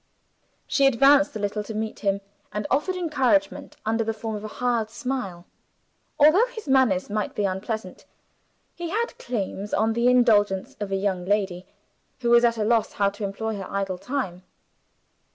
She 0.65 0.87
advanced 0.87 1.35
a 1.35 1.39
little 1.39 1.63
to 1.63 1.75
meet 1.75 1.99
him, 1.99 2.21
and 2.51 2.65
offered 2.71 2.95
encouragement 2.95 3.75
under 3.85 4.03
the 4.03 4.15
form 4.15 4.35
of 4.35 4.43
a 4.43 4.47
hard 4.47 4.89
smile. 4.89 5.45
Although 6.17 6.47
his 6.47 6.67
manners 6.67 7.07
might 7.07 7.35
be 7.35 7.45
unpleasant, 7.45 8.05
he 8.73 8.89
had 8.89 9.15
claims 9.19 9.75
on 9.75 9.93
the 9.93 10.07
indulgence 10.07 10.75
of 10.79 10.91
a 10.91 10.95
young 10.95 11.23
lady, 11.25 11.67
who 12.21 12.31
was 12.31 12.43
at 12.43 12.57
a 12.57 12.63
loss 12.63 12.93
how 12.93 13.11
to 13.11 13.23
employ 13.23 13.57
her 13.57 13.67
idle 13.71 13.99
time. 13.99 14.41